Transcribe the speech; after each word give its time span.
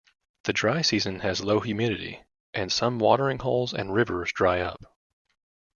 The 0.45 0.53
dry 0.53 0.81
season 0.81 1.19
has 1.19 1.43
low 1.43 1.59
humidity, 1.59 2.23
and 2.55 2.71
some 2.71 2.97
watering 2.97 3.37
holes 3.37 3.71
and 3.71 3.93
rivers 3.93 4.31
dry 4.33 4.59
up. 4.61 4.81